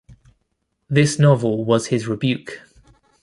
[0.89, 2.61] This novel was his rebuke.